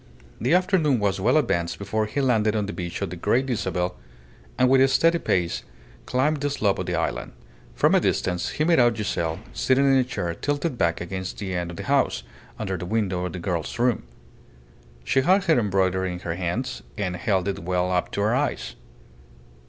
The 0.39 0.55
afternoon 0.55 0.97
was 0.99 1.21
well 1.21 1.37
advanced 1.37 1.77
before 1.77 2.07
he 2.07 2.21
landed 2.21 2.55
on 2.55 2.65
the 2.65 2.73
beach 2.73 3.03
of 3.03 3.11
the 3.11 3.15
Great 3.15 3.51
Isabel, 3.51 3.95
and 4.57 4.67
with 4.67 4.81
a 4.81 4.87
steady 4.87 5.19
pace 5.19 5.61
climbed 6.07 6.41
the 6.41 6.49
slope 6.49 6.79
of 6.79 6.87
the 6.87 6.95
island. 6.95 7.33
From 7.75 7.93
a 7.93 7.99
distance 7.99 8.49
he 8.49 8.63
made 8.63 8.79
out 8.79 8.97
Giselle 8.97 9.41
sitting 9.53 9.85
in 9.85 9.95
a 9.99 10.03
chair 10.03 10.33
tilted 10.33 10.75
back 10.75 11.01
against 11.01 11.37
the 11.37 11.53
end 11.53 11.69
of 11.69 11.77
the 11.77 11.83
house, 11.83 12.23
under 12.57 12.77
the 12.77 12.85
window 12.87 13.25
of 13.27 13.33
the 13.33 13.37
girl's 13.39 13.77
room. 13.77 14.01
She 15.03 15.21
had 15.21 15.43
her 15.43 15.59
embroidery 15.59 16.11
in 16.13 16.19
her 16.21 16.33
hands, 16.33 16.81
and 16.97 17.15
held 17.15 17.47
it 17.47 17.59
well 17.59 17.91
up 17.91 18.09
to 18.13 18.21
her 18.21 18.33
eyes. 18.33 18.73